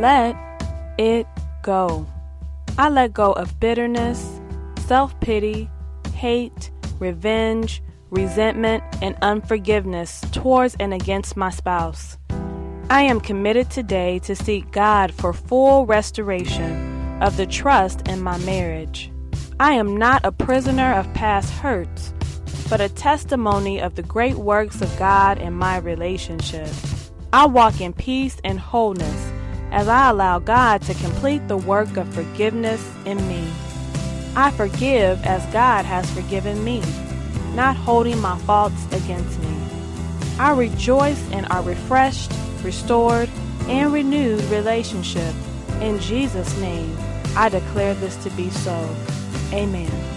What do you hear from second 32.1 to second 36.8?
forgiveness in me. I forgive as God has forgiven